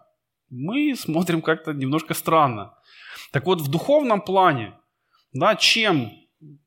[0.49, 2.73] мы смотрим как-то немножко странно.
[3.31, 4.73] Так вот, в духовном плане,
[5.31, 6.11] да, чем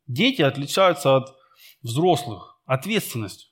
[0.07, 1.35] дети отличаются от
[1.83, 2.61] взрослых?
[2.65, 3.51] Ответственностью.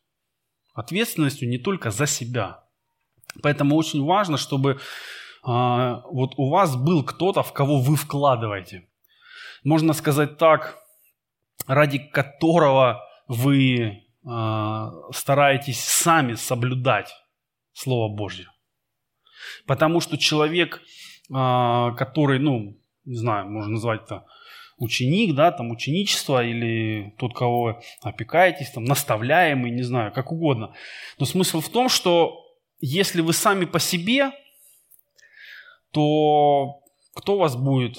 [0.73, 2.63] Ответственностью не только за себя.
[3.43, 4.79] Поэтому очень важно, чтобы
[5.43, 8.89] а, вот у вас был кто-то, в кого вы вкладываете.
[9.65, 10.79] Можно сказать так,
[11.67, 17.15] ради которого вы стараетесь сами соблюдать
[17.73, 18.47] Слово Божье.
[19.67, 20.83] Потому что человек,
[21.33, 24.27] а, который, ну, не знаю, можно назвать это
[24.77, 30.75] ученик, да, там ученичество или тот, кого опекаетесь, там наставляемый, не знаю, как угодно.
[31.19, 32.45] Но смысл в том, что
[32.81, 34.33] если вы сами по себе,
[35.93, 36.81] то
[37.15, 37.99] кто вас будет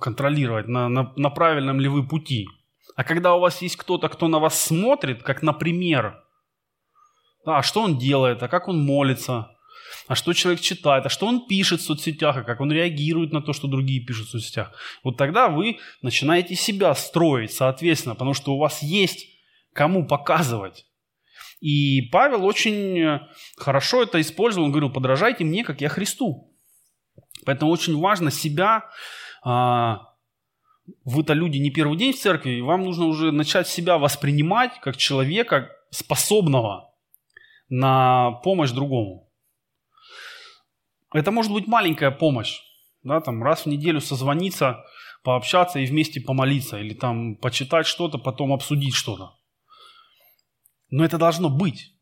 [0.00, 2.46] контролировать, на, на, на правильном ли вы пути?
[2.94, 6.22] А когда у вас есть кто-то, кто на вас смотрит, как, например,
[7.44, 9.50] а что он делает, а как он молится,
[10.08, 13.42] а что человек читает, а что он пишет в соцсетях, а как он реагирует на
[13.42, 14.72] то, что другие пишут в соцсетях.
[15.04, 19.26] Вот тогда вы начинаете себя строить, соответственно, потому что у вас есть
[19.72, 20.86] кому показывать.
[21.60, 23.20] И Павел очень
[23.56, 24.66] хорошо это использовал.
[24.66, 26.54] Он говорил, подражайте мне, как я Христу.
[27.44, 28.84] Поэтому очень важно себя...
[29.42, 30.15] А,
[31.04, 34.96] вы-то люди не первый день в церкви, и вам нужно уже начать себя воспринимать как
[34.96, 36.94] человека, способного
[37.68, 39.32] на помощь другому.
[41.12, 42.60] Это может быть маленькая помощь,
[43.02, 44.84] да, там раз в неделю созвониться,
[45.22, 49.36] пообщаться и вместе помолиться, или там почитать что-то, потом обсудить что-то.
[50.90, 51.92] Но это должно быть.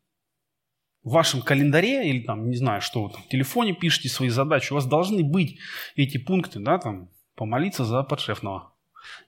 [1.03, 4.71] В вашем календаре или там, не знаю, что вы там, в телефоне пишете свои задачи,
[4.71, 5.59] у вас должны быть
[5.95, 8.74] эти пункты, да, там, помолиться за подшефного.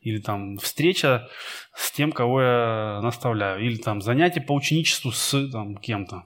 [0.01, 1.28] Или там встреча
[1.75, 3.65] с тем, кого я наставляю.
[3.65, 6.23] Или там занятие по ученичеству с там, кем-то.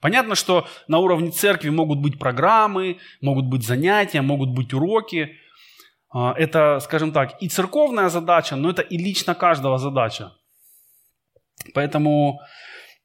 [0.00, 5.36] Понятно, что на уровне церкви могут быть программы, могут быть занятия, могут быть уроки.
[6.10, 10.32] А, это, скажем так, и церковная задача, но это и лично каждого задача.
[11.74, 12.40] Поэтому,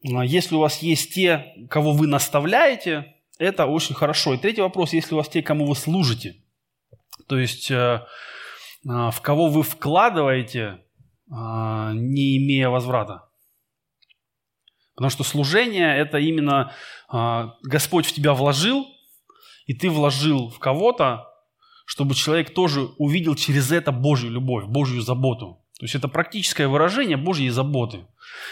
[0.05, 4.33] а, если у вас есть те, кого вы наставляете, это очень хорошо.
[4.33, 6.35] И третий вопрос, если у вас те, кому вы служите.
[7.27, 8.05] То есть, э,
[8.83, 10.83] в кого вы вкладываете,
[11.31, 13.23] а, не имея возврата.
[14.95, 16.73] Потому что служение– это именно
[17.09, 18.85] а, Господь в тебя вложил,
[19.65, 21.27] и ты вложил в кого-то,
[21.85, 25.63] чтобы человек тоже увидел через это Божью любовь, Божью заботу.
[25.79, 28.05] То есть это практическое выражение Божьей заботы.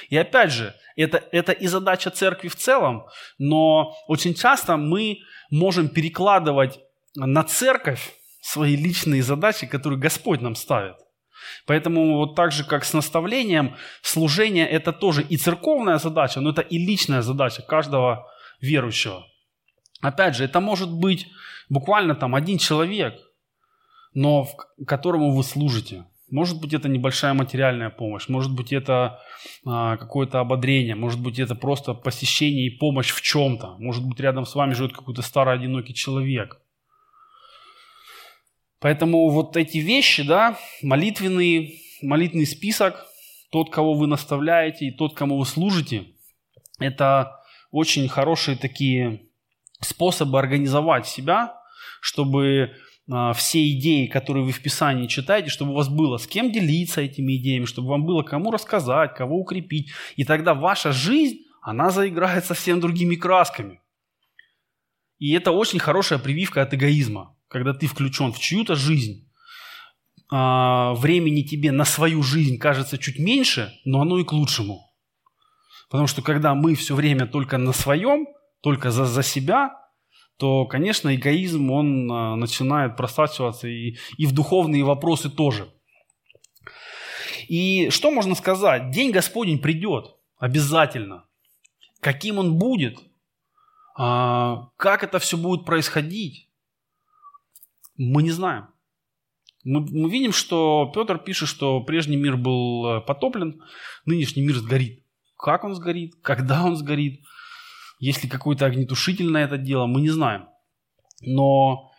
[0.09, 3.05] И опять же, это, это и задача церкви в целом,
[3.37, 5.19] но очень часто мы
[5.51, 6.79] можем перекладывать
[7.15, 10.95] на церковь свои личные задачи, которые Господь нам ставит.
[11.65, 16.61] Поэтому вот так же, как с наставлением, служение– это тоже и церковная задача, но это
[16.61, 18.27] и личная задача каждого
[18.59, 19.25] верующего.
[20.01, 21.27] Опять же, это может быть
[21.69, 23.15] буквально там один человек,
[24.13, 24.47] но
[24.87, 26.05] которому вы служите.
[26.29, 29.19] Может быть, это небольшая материальная помощь, может быть, это
[29.65, 34.45] а, какое-то ободрение, может быть, это просто посещение и помощь в чем-то, может быть, рядом
[34.45, 36.61] с вами живет какой-то старый одинокий человек.
[38.81, 43.05] Поэтому вот эти вещи, да, молитвенный, молитвенный список,
[43.51, 46.07] тот, кого вы наставляете, и тот, кому вы служите,
[46.79, 49.27] это очень хорошие такие
[49.81, 51.59] способы организовать себя,
[52.01, 52.71] чтобы
[53.09, 57.01] а, все идеи, которые вы в Писании читаете, чтобы у вас было с кем делиться
[57.01, 59.91] этими идеями, чтобы вам было кому рассказать, кого укрепить.
[60.15, 63.79] И тогда ваша жизнь, она заиграет совсем другими красками.
[65.19, 69.29] И это очень хорошая прививка от эгоизма когда ты включен в чью-то жизнь,
[70.31, 74.89] а, времени тебе на свою жизнь кажется чуть меньше, но оно и к лучшему.
[75.89, 78.25] Потому что когда мы все время только на своем,
[78.61, 79.75] только за, за себя,
[80.37, 85.69] то, конечно, эгоизм, он а, начинает просачиваться и, и в духовные вопросы тоже.
[87.49, 88.91] И что можно сказать?
[88.91, 91.25] День Господень придет обязательно.
[91.99, 92.97] Каким он будет?
[93.97, 96.47] А, как это все будет происходить?
[98.03, 98.65] Мы не знаем.
[99.63, 103.61] Мы, мы видим, что Петр пишет, что прежний мир был э, потоплен,
[104.05, 105.05] нынешний мир сгорит.
[105.37, 107.21] Как он сгорит, когда он сгорит,
[107.99, 110.47] есть ли какой-то огнетушитель на это дело, мы не знаем.
[111.21, 111.91] Но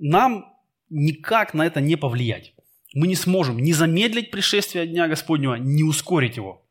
[0.00, 0.46] нам
[0.88, 2.54] никак на это не повлиять.
[2.94, 6.66] Мы не сможем ни замедлить пришествие Дня Господнего, ни ускорить его.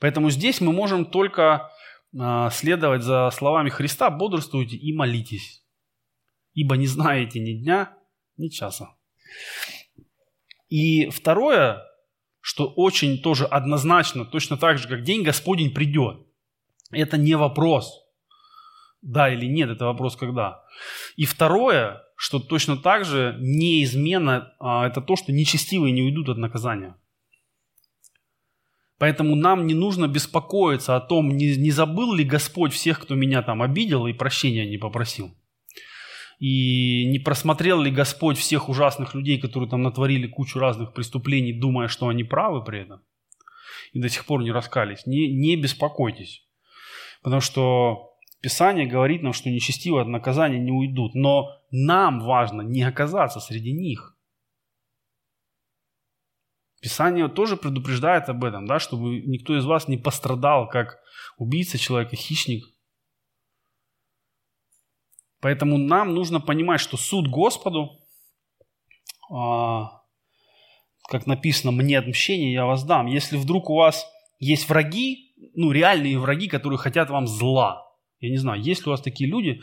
[0.00, 1.70] Поэтому здесь мы можем только
[2.18, 5.60] э, следовать за словами Христа, бодрствуйте и молитесь
[6.60, 7.96] ибо не знаете ни дня,
[8.36, 8.96] ни часа.
[10.68, 11.82] И второе,
[12.40, 16.18] что очень тоже однозначно, точно так же, как день Господень придет.
[16.90, 18.02] Это не вопрос,
[19.00, 20.62] да или нет, это вопрос когда.
[21.16, 26.36] И второе, что точно так же неизменно, а, это то, что нечестивые не уйдут от
[26.36, 26.94] наказания.
[28.98, 33.40] Поэтому нам не нужно беспокоиться о том, не, не забыл ли Господь всех, кто меня
[33.40, 35.34] там обидел и прощения не попросил.
[36.40, 41.86] И не просмотрел ли Господь всех ужасных людей, которые там натворили кучу разных преступлений, думая,
[41.88, 43.02] что они правы при этом,
[43.92, 45.04] и до сих пор не раскались.
[45.04, 46.48] Не, не беспокойтесь.
[47.22, 51.14] Потому что Писание говорит нам, что нечестивые от наказания не уйдут.
[51.14, 54.16] Но нам важно не оказаться среди них.
[56.80, 61.00] Писание тоже предупреждает об этом, да, чтобы никто из вас не пострадал, как
[61.36, 62.64] убийца человека, хищник–
[65.40, 67.98] Поэтому нам нужно понимать, что суд Господу,
[69.32, 70.02] а,
[71.08, 73.06] как написано, мне отмщение я вас дам.
[73.06, 74.06] Если вдруг у вас
[74.38, 77.86] есть враги, ну реальные враги, которые хотят вам зла,
[78.20, 79.62] я не знаю, есть ли у вас такие люди,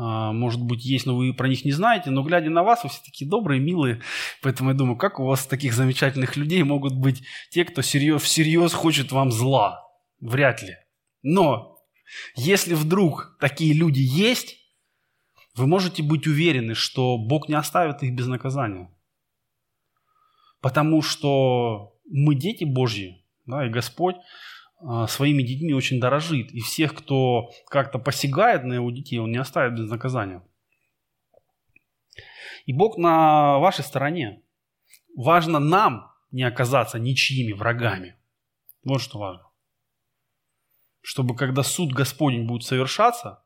[0.00, 2.90] а, может быть, есть, но вы про них не знаете, но глядя на вас, вы
[2.90, 4.00] все такие добрые, милые.
[4.42, 8.72] Поэтому я думаю, как у вас таких замечательных людей могут быть те, кто всерьез, всерьез
[8.72, 9.84] хочет вам зла?
[10.20, 10.76] Вряд ли.
[11.22, 11.78] Но
[12.36, 14.56] если вдруг такие люди есть,
[15.58, 18.90] вы можете быть уверены, что Бог не оставит их без наказания.
[20.60, 24.16] Потому что мы дети Божьи, да, и Господь
[24.80, 26.52] а, своими детьми очень дорожит.
[26.52, 30.42] И всех, кто как-то посягает на его детей, он не оставит без наказания.
[32.66, 34.42] И Бог на вашей стороне.
[35.16, 38.16] Важно нам не оказаться ничьими врагами.
[38.84, 39.44] Вот что важно.
[41.00, 43.42] Чтобы когда суд Господень будет совершаться,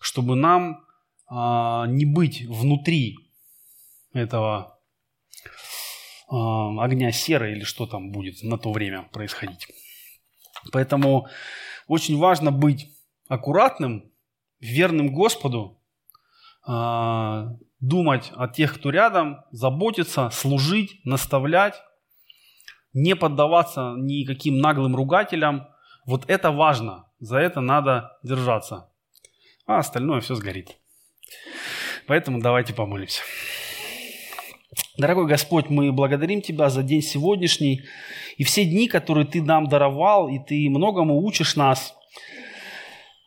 [0.00, 0.87] чтобы нам
[1.28, 3.16] а, не быть внутри
[4.12, 4.78] этого
[6.30, 9.68] а, огня серы или что там будет на то время происходить.
[10.72, 11.28] Поэтому
[11.86, 12.90] очень важно быть
[13.28, 14.10] аккуратным,
[14.60, 15.80] верным Господу,
[16.66, 21.82] а, думать о тех, кто рядом, заботиться, служить, наставлять,
[22.92, 25.68] не поддаваться никаким наглым ругателям.
[26.06, 28.90] Вот это важно, за это надо держаться,
[29.66, 30.78] а остальное все сгорит.
[32.08, 33.22] Поэтому давайте помолимся.
[34.96, 37.82] Дорогой Господь, мы благодарим Тебя за день сегодняшний
[38.38, 41.94] и все дни, которые Ты нам даровал, и Ты многому учишь нас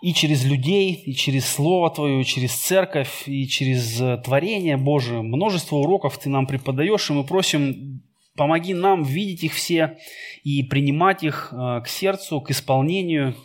[0.02, 5.22] и через людей, и через Слово Твое, и через Церковь, и через э, творение Божие.
[5.22, 8.02] Множество уроков Ты нам преподаешь, и мы просим,
[8.36, 9.98] помоги нам видеть их все
[10.44, 13.36] и принимать их э, к сердцу, к исполнению,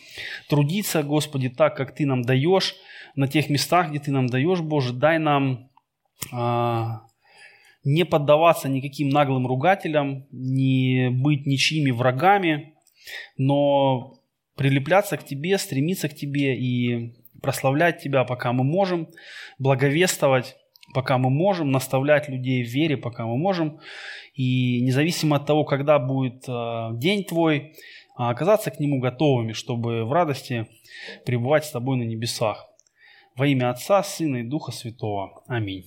[0.49, 2.75] трудиться, Господи, так, как Ты нам даешь,
[3.17, 5.71] на тех местах, где Ты нам даешь, Боже, дай нам
[6.33, 7.03] а,
[7.83, 12.75] не поддаваться никаким наглым ругателям, не быть ничьими врагами,
[13.37, 14.21] но
[14.57, 19.09] прилепляться к Тебе, стремиться к Тебе и прославлять Тебя, пока мы можем,
[19.59, 20.57] благовествовать,
[20.95, 23.81] пока мы можем, наставлять людей в вере, пока мы можем.
[24.37, 27.75] И независимо от того, когда будет э, день Твой,
[28.17, 30.69] а оказаться к Нему готовыми, чтобы в радости
[31.25, 32.67] пребывать с Тобой на небесах.
[33.35, 35.43] Во имя Отца, Сына и Духа Святого.
[35.47, 35.85] Аминь.